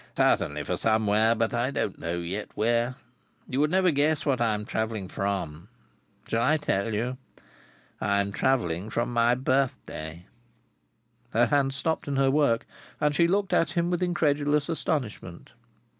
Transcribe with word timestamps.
"Certainly 0.17 0.63
for 0.63 0.77
Somewhere; 0.77 1.35
but 1.35 1.53
I 1.53 1.69
don't 1.69 1.99
yet 1.99 1.99
know 1.99 2.53
Where. 2.55 2.95
You 3.47 3.59
would 3.59 3.69
never 3.69 3.91
guess 3.91 4.25
what 4.25 4.41
I 4.41 4.55
am 4.55 4.65
travelling 4.65 5.07
from. 5.07 5.67
Shall 6.27 6.41
I 6.41 6.57
tell 6.57 6.91
you? 6.91 7.17
I 8.01 8.19
am 8.19 8.31
travelling 8.31 8.89
from 8.89 9.13
my 9.13 9.35
birthday." 9.35 10.25
Her 11.33 11.45
hands 11.45 11.75
stopped 11.75 12.07
in 12.07 12.15
her 12.15 12.31
work, 12.31 12.65
and 12.99 13.13
she 13.13 13.27
looked 13.27 13.53
at 13.53 13.73
him 13.73 13.91
with 13.91 14.01
incredulous 14.01 14.69
astonishment. 14.69 15.51